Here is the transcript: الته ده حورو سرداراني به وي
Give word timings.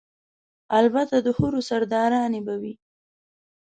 الته 0.77 1.17
ده 1.25 1.31
حورو 1.37 1.61
سرداراني 1.69 2.41
به 2.45 2.55
وي 2.61 2.73